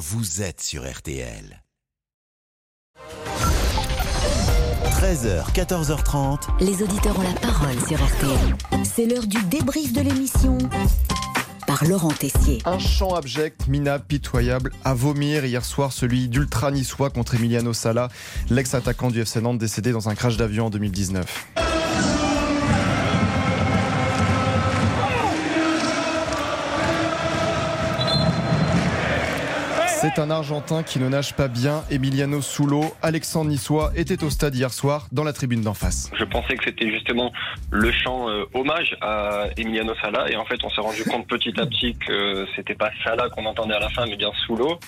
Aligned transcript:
vous 0.00 0.40
êtes 0.40 0.62
sur 0.62 0.90
RTL. 0.90 1.62
13h, 4.82 5.52
14h30. 5.52 6.38
Les 6.60 6.82
auditeurs 6.82 7.18
ont 7.18 7.22
la 7.22 7.38
parole 7.38 7.78
sur 7.86 8.02
RTL. 8.02 8.82
C'est 8.82 9.04
l'heure 9.04 9.26
du 9.26 9.42
débrief 9.44 9.92
de 9.92 10.00
l'émission 10.00 10.56
par 11.66 11.84
Laurent 11.84 12.12
Tessier. 12.12 12.62
Un 12.64 12.78
chant 12.78 13.14
abject, 13.14 13.68
minable, 13.68 14.04
pitoyable, 14.08 14.72
à 14.84 14.94
vomir 14.94 15.44
hier 15.44 15.66
soir, 15.66 15.92
celui 15.92 16.28
d'Ultra 16.28 16.70
Niçois 16.70 17.10
contre 17.10 17.34
Emiliano 17.34 17.74
Sala, 17.74 18.08
l'ex-attaquant 18.48 19.10
du 19.10 19.20
FC 19.20 19.42
Nantes 19.42 19.58
décédé 19.58 19.92
dans 19.92 20.08
un 20.08 20.14
crash 20.14 20.38
d'avion 20.38 20.66
en 20.66 20.70
2019. 20.70 21.59
C'est 30.00 30.18
un 30.18 30.30
Argentin 30.30 30.82
qui 30.82 30.98
ne 30.98 31.10
nage 31.10 31.34
pas 31.34 31.46
bien. 31.46 31.84
Emiliano 31.90 32.40
Soulo, 32.40 32.84
Alexandre 33.02 33.50
Niçois, 33.50 33.92
était 33.94 34.24
au 34.24 34.30
stade 34.30 34.54
hier 34.54 34.72
soir 34.72 35.06
dans 35.12 35.24
la 35.24 35.34
tribune 35.34 35.60
d'en 35.60 35.74
face. 35.74 36.10
Je 36.18 36.24
pensais 36.24 36.56
que 36.56 36.64
c'était 36.64 36.90
justement 36.90 37.30
le 37.70 37.92
chant 37.92 38.30
euh, 38.30 38.46
hommage 38.54 38.96
à 39.02 39.48
Emiliano 39.58 39.94
Sala 39.96 40.30
et 40.30 40.36
en 40.36 40.46
fait 40.46 40.56
on 40.64 40.70
s'est 40.70 40.80
rendu 40.80 41.04
compte 41.04 41.26
petit 41.26 41.52
à 41.60 41.66
petit 41.66 41.96
que 41.96 42.46
c'était 42.56 42.74
pas 42.74 42.90
Sala 43.04 43.28
qu'on 43.28 43.44
entendait 43.44 43.74
à 43.74 43.78
la 43.78 43.90
fin 43.90 44.06
mais 44.06 44.16
bien 44.16 44.30
Soulo. 44.46 44.80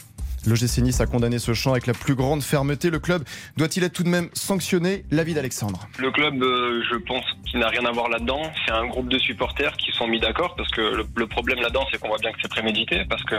Le 0.46 0.82
Nice 0.82 1.01
a 1.01 1.06
condamné 1.06 1.38
ce 1.38 1.55
chant 1.55 1.70
avec 1.70 1.87
la 1.87 1.95
plus 1.95 2.14
grande 2.14 2.42
fermeté. 2.42 2.91
Le 2.91 2.98
club 2.98 3.23
doit-il 3.56 3.84
être 3.84 3.92
tout 3.92 4.02
de 4.02 4.09
même 4.09 4.28
sanctionné? 4.32 5.05
L'avis 5.10 5.34
d'Alexandre. 5.34 5.87
Le 5.98 6.10
club, 6.10 6.42
euh, 6.42 6.82
je 6.91 6.96
pense 6.96 7.24
qu'il 7.46 7.60
n'a 7.60 7.68
rien 7.68 7.84
à 7.84 7.92
voir 7.92 8.09
là-dedans. 8.09 8.42
C'est 8.66 8.73
un 8.73 8.87
groupe 8.87 9.09
de 9.09 9.18
supporters 9.18 9.77
qui 9.77 9.92
sont 9.92 10.09
mis 10.09 10.18
d'accord 10.18 10.56
parce 10.56 10.70
que 10.70 10.80
le, 10.80 11.27
problème 11.27 11.60
là-dedans, 11.60 11.87
c'est 11.91 11.98
qu'on 11.98 12.09
voit 12.09 12.18
bien 12.18 12.32
que 12.32 12.38
c'est 12.42 12.51
prémédité 12.51 13.05
parce 13.09 13.23
que 13.24 13.37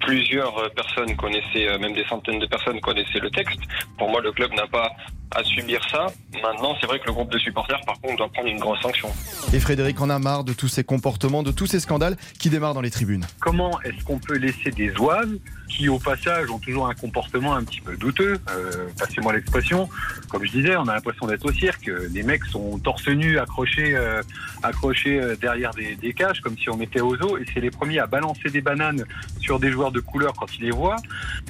plusieurs 0.00 0.56
euh, 0.58 0.68
personnes 0.70 1.14
connaissaient, 1.16 1.68
euh, 1.68 1.78
même 1.78 1.92
des 1.92 2.04
centaines 2.06 2.38
de 2.38 2.46
personnes 2.46 2.80
connaissaient 2.80 3.20
le 3.20 3.30
texte. 3.30 3.60
Pour 3.98 4.08
moi, 4.08 4.22
le 4.22 4.32
club 4.32 4.52
n'a 4.54 4.66
pas 4.66 4.90
à 5.34 5.42
subir 5.44 5.80
ça. 5.90 6.06
Maintenant, 6.42 6.74
c'est 6.80 6.86
vrai 6.86 6.98
que 6.98 7.06
le 7.06 7.12
groupe 7.12 7.32
de 7.32 7.38
supporters, 7.38 7.80
par 7.86 8.00
contre, 8.00 8.16
doit 8.16 8.28
prendre 8.28 8.48
une 8.48 8.58
grosse 8.58 8.80
sanction. 8.80 9.08
Et 9.52 9.60
Frédéric 9.60 10.00
en 10.00 10.10
a 10.10 10.18
marre 10.18 10.44
de 10.44 10.52
tous 10.52 10.68
ces 10.68 10.84
comportements, 10.84 11.42
de 11.42 11.50
tous 11.50 11.66
ces 11.66 11.80
scandales 11.80 12.16
qui 12.38 12.50
démarrent 12.50 12.74
dans 12.74 12.80
les 12.80 12.90
tribunes. 12.90 13.24
Comment 13.40 13.80
est-ce 13.82 14.04
qu'on 14.04 14.18
peut 14.18 14.36
laisser 14.36 14.70
des 14.70 14.90
oies 14.98 15.22
qui, 15.68 15.88
au 15.88 15.98
passage, 15.98 16.50
ont 16.50 16.58
toujours 16.58 16.88
un 16.88 16.94
comportement 16.94 17.54
un 17.54 17.64
petit 17.64 17.80
peu 17.80 17.96
douteux, 17.96 18.38
euh, 18.50 18.86
passez-moi 18.98 19.32
l'expression, 19.32 19.88
comme 20.28 20.44
je 20.44 20.52
disais, 20.52 20.76
on 20.76 20.86
a 20.88 20.94
l'impression 20.94 21.26
d'être 21.26 21.44
au 21.44 21.52
cirque. 21.52 21.90
Les 22.12 22.22
mecs 22.22 22.44
sont 22.44 22.78
torse 22.78 23.08
nu, 23.08 23.38
accrochés, 23.38 23.96
euh, 23.96 24.22
accrochés 24.62 25.20
euh, 25.20 25.36
derrière 25.36 25.72
des, 25.72 25.96
des, 25.96 26.14
cages, 26.14 26.40
comme 26.40 26.56
si 26.56 26.70
on 26.70 26.76
mettait 26.76 27.00
aux 27.00 27.14
os, 27.16 27.40
et 27.40 27.44
c'est 27.52 27.60
les 27.60 27.70
premiers 27.70 27.98
à 27.98 28.06
balancer 28.06 28.48
des 28.48 28.60
bananes 28.60 29.04
sur 29.40 29.58
des 29.58 29.70
joueurs 29.70 29.92
de 29.92 30.00
couleur 30.00 30.34
quand 30.34 30.46
ils 30.56 30.64
les 30.64 30.70
voient. 30.70 30.96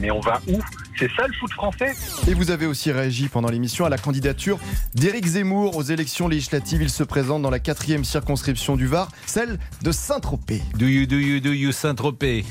Mais 0.01 0.11
on 0.11 0.21
va 0.21 0.41
où? 0.49 0.61
C'est 0.99 1.11
ça 1.15 1.27
le 1.27 1.33
foot 1.35 1.53
français 1.53 1.93
Et 2.27 2.35
vous 2.35 2.51
avez 2.51 2.65
aussi 2.67 2.91
réagi 2.91 3.29
pendant 3.29 3.51
l'émission 3.51 3.85
à 3.85 3.89
la 3.89 3.99
candidature 3.99 4.59
d'Éric 4.95 5.27
Zemmour 5.27 5.77
aux 5.77 5.83
élections 5.83 6.27
législatives. 6.27 6.81
Il 6.83 6.91
se 6.91 7.03
présente 7.03 7.43
dans 7.43 7.51
la 7.51 7.59
quatrième 7.59 8.05
circonscription 8.05 8.77
du 8.77 8.87
Var, 8.87 9.11
celle 9.27 9.59
de 9.83 9.93
Saint-Tropez. 9.93 10.63
Do 10.79 10.87
you, 10.87 11.07
do 11.07 11.17
you, 11.17 11.41
do 11.41 11.53
you, 11.53 11.73
Saint-Tropez? 11.73 12.45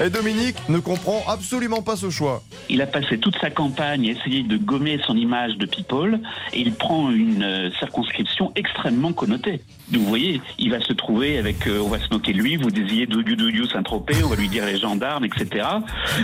Et 0.00 0.10
Dominique 0.10 0.56
ne 0.68 0.78
comprend 0.78 1.24
absolument 1.26 1.82
pas 1.82 1.96
ce 1.96 2.08
choix. 2.08 2.44
Il 2.68 2.80
a 2.82 2.86
passé 2.86 3.18
toute 3.18 3.36
sa 3.40 3.50
campagne 3.50 4.08
à 4.08 4.12
essayer 4.12 4.44
de 4.44 4.56
gommer 4.56 5.00
son 5.04 5.16
image 5.16 5.56
de 5.56 5.66
people 5.66 6.20
et 6.52 6.60
il 6.60 6.72
prend 6.72 7.10
une 7.10 7.42
euh, 7.42 7.70
circonscription 7.80 8.52
extrêmement 8.54 9.12
connotée. 9.12 9.60
Vous 9.92 10.04
voyez, 10.04 10.40
il 10.58 10.70
va 10.70 10.80
se 10.80 10.92
trouver 10.92 11.36
avec, 11.38 11.66
euh, 11.66 11.80
on 11.80 11.88
va 11.88 11.98
se 11.98 12.08
moquer 12.12 12.32
de 12.32 12.38
lui, 12.38 12.56
vous 12.56 12.70
désirez 12.70 13.06
Doudou 13.06 13.34
Doudou 13.34 13.66
Saint-Tropez, 13.66 14.22
on 14.22 14.28
va 14.28 14.36
lui 14.36 14.48
dire 14.48 14.66
les 14.66 14.78
gendarmes, 14.78 15.24
etc. 15.24 15.66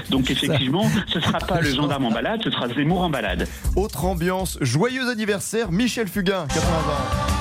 Donc 0.08 0.30
effectivement, 0.30 0.86
ce 1.08 1.18
ne 1.18 1.24
sera 1.24 1.38
pas 1.38 1.60
le 1.60 1.70
gendarme 1.70 2.04
en 2.04 2.12
balade, 2.12 2.42
ce 2.44 2.52
sera 2.52 2.68
Zemmour 2.68 3.00
en 3.00 3.10
balade. 3.10 3.48
Autre 3.74 4.04
ambiance, 4.04 4.56
joyeux 4.60 5.08
anniversaire, 5.08 5.72
Michel 5.72 6.06
Fugain, 6.06 6.46
80 6.46 6.60
ans. 6.60 7.33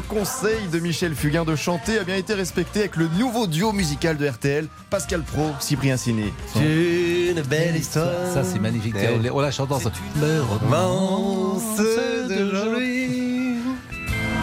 Le 0.00 0.14
conseil 0.14 0.68
de 0.72 0.78
Michel 0.78 1.14
Fugain 1.14 1.44
de 1.44 1.54
chanter 1.56 1.98
a 1.98 2.04
bien 2.04 2.16
été 2.16 2.32
respecté 2.32 2.80
avec 2.80 2.96
le 2.96 3.08
nouveau 3.18 3.46
duo 3.46 3.72
musical 3.72 4.16
de 4.16 4.26
RTL, 4.26 4.66
Pascal 4.88 5.22
Pro, 5.22 5.50
Cyprien 5.58 5.96
Ciné. 5.96 6.32
Une 6.56 7.42
belle 7.42 7.76
histoire. 7.76 8.06
Ça, 8.32 8.42
c'est 8.44 8.58
magnifique. 8.58 8.94
On 9.32 9.40
la 9.40 9.50
chante 9.50 9.72
ensemble. 9.72 9.94
romance 10.48 11.76
d'aujourd'hui. 12.28 13.58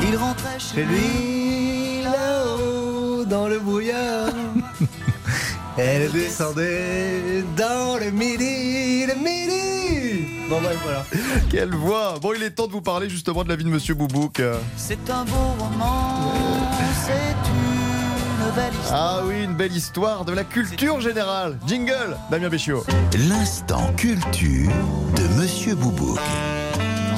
Il 0.08 0.16
rentrait 0.16 0.60
chez 0.60 0.84
lui 0.84 2.04
là-haut 2.04 3.26
dans 3.26 3.48
le 3.48 3.60
brouillard. 3.60 4.30
Elle 5.78 6.12
descendait 6.12 7.44
dans 7.56 7.98
le 7.98 8.12
midi, 8.12 9.06
le 9.08 9.16
midi. 9.16 9.67
Bon, 10.50 10.62
bref, 10.62 10.78
voilà. 10.84 11.06
Quelle 11.50 11.74
voix 11.74 12.16
Bon, 12.22 12.34
il 12.34 12.44
est 12.44 12.52
temps 12.52 12.68
de 12.68 12.72
vous 12.72 12.82
parler 12.82 13.10
justement 13.10 13.44
de 13.44 13.50
la 13.50 13.56
vie 13.56 13.66
de 13.66 13.70
Monsieur 13.70 13.94
Boubouk. 13.96 14.42
C'est 14.78 15.10
un 15.10 15.26
beau 15.26 15.56
roman, 15.60 16.32
c'est 17.06 17.50
une 17.50 18.56
belle 18.56 18.74
histoire. 18.74 19.20
Ah 19.20 19.24
oui, 19.26 19.44
une 19.44 19.56
belle 19.56 19.76
histoire 19.76 20.26
de 20.26 20.32
la 20.32 20.44
culture 20.44 21.02
générale. 21.02 21.60
Jingle, 21.68 22.18
Damien 22.32 22.50
Béchiot. 22.50 22.86
L'instant 23.30 23.92
culture 23.98 24.72
de 25.16 25.42
Monsieur 25.42 25.76
Boubouk. 25.76 26.20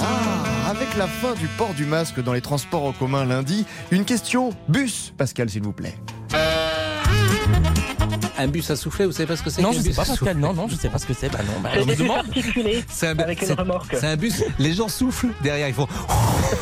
Ah, 0.02 0.70
avec 0.70 0.96
la 0.98 1.08
fin 1.08 1.34
du 1.36 1.48
port 1.48 1.74
du 1.76 1.86
masque 1.86 2.24
dans 2.24 2.34
les 2.34 2.42
transports 2.42 2.86
en 2.86 2.94
commun 2.94 3.26
lundi, 3.26 3.66
une 3.92 4.06
question 4.06 4.52
bus, 4.68 5.14
Pascal, 5.18 5.50
s'il 5.50 5.64
vous 5.64 5.74
plaît 5.74 5.96
un 8.40 8.48
bus 8.48 8.70
à 8.72 8.76
souffler, 8.76 9.06
vous 9.06 9.12
savez 9.12 9.28
pas 9.28 9.36
ce 9.36 9.44
que 9.44 9.50
c'est 9.50 9.62
Non, 9.62 9.72
je 9.72 9.82
sais 9.82 9.92
pas, 9.92 10.06
Pascal. 10.06 10.38
Non, 10.38 10.54
non, 10.54 10.68
je 10.68 10.76
sais 10.76 10.90
pas 10.90 10.98
ce 10.98 11.06
que 11.06 11.14
c'est. 11.14 11.30
Bah 11.30 11.40
non, 11.46 11.60
bah, 11.62 11.70
C'est 12.90 13.08
un, 13.08 13.20
avec 13.20 13.42
une 13.42 13.54
remorque. 13.54 13.96
C'est 14.00 14.08
un 14.08 14.16
bus. 14.16 14.44
Les 14.58 14.74
gens 14.74 14.88
soufflent 14.88 15.30
derrière. 15.42 15.68
Ils 15.68 15.74
font. 15.74 15.88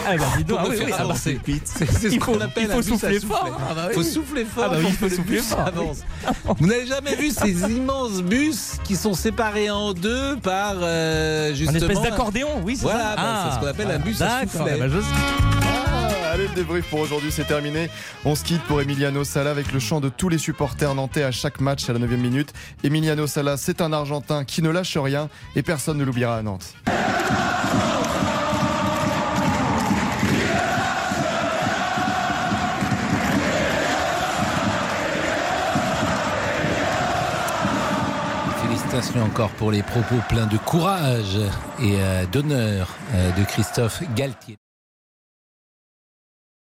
Ah, 0.06 0.16
bah, 0.18 0.26
dis 0.38 0.44
donc, 0.44 0.60
ah, 0.62 0.66
oui, 0.70 0.78
oui, 0.86 0.92
avancer. 0.92 1.40
C'est 1.66 2.10
ce 2.10 2.20
qu'on 2.20 2.40
appelle 2.40 2.64
il 2.64 2.70
faut 2.70 2.80
un 2.80 2.82
souffler 2.82 3.20
fort. 3.20 3.60
Ah, 3.70 3.74
bah, 3.74 3.88
Il 3.90 3.96
faut 3.96 4.04
souffler 4.04 4.46
fort. 4.46 4.64
Ah, 4.68 4.70
bah, 4.70 4.78
il 4.82 4.94
faut 4.94 5.10
souffler 5.10 5.38
fort. 5.40 5.60
Avance. 5.60 5.98
Vous 6.60 6.68
n'avez 6.68 6.86
jamais 6.86 7.16
vu 7.16 7.30
ces 7.32 7.52
immenses 7.72 8.22
bus 8.22 8.78
qui 8.84 8.96
sont 8.96 9.14
séparés 9.14 9.70
en 9.70 9.94
deux 9.94 10.38
par 10.38 10.76
euh, 10.82 11.54
justement. 11.54 11.80
Une 11.80 11.84
espèce 11.84 12.02
d'accordéon, 12.02 12.50
oui. 12.64 12.78
Voilà, 12.82 13.16
c'est 13.46 13.56
ce 13.56 13.60
qu'on 13.60 13.68
appelle 13.68 13.92
un 13.92 14.00
bus 14.00 14.22
à 14.22 14.42
souffler. 14.42 14.80
Le 16.38 16.48
débrief 16.54 16.88
pour 16.92 17.00
aujourd'hui, 17.00 17.32
c'est 17.32 17.48
terminé. 17.48 17.90
On 18.24 18.36
se 18.36 18.44
quitte 18.44 18.62
pour 18.64 18.80
Emiliano 18.80 19.24
Sala 19.24 19.50
avec 19.50 19.72
le 19.74 19.80
chant 19.80 20.00
de 20.00 20.10
tous 20.10 20.30
les 20.30 20.38
supporters 20.38 20.94
nantais 20.94 21.24
à 21.24 21.32
chaque 21.32 21.60
match 21.60 21.90
à 21.90 21.94
la 21.94 22.00
9 22.00 22.12
minute. 22.12 22.54
Emiliano 22.84 23.26
Sala, 23.26 23.58
c'est 23.58 23.82
un 23.82 23.92
Argentin 23.92 24.46
qui 24.46 24.62
ne 24.62 24.70
lâche 24.70 24.98
rien 24.98 25.30
et 25.56 25.64
personne 25.64 25.98
ne 25.98 26.04
l'oubliera 26.04 26.38
à 26.38 26.44
Nantes. 26.44 26.76
Félicitations 38.62 39.24
encore 39.24 39.50
pour 39.52 39.72
les 39.72 39.82
propos 39.82 40.18
pleins 40.30 40.46
de 40.46 40.58
courage 40.58 41.40
et 41.82 41.96
euh, 41.96 42.26
d'honneur 42.28 42.96
euh, 43.16 43.32
de 43.32 43.44
Christophe 43.44 44.04
Galtier. 44.16 44.58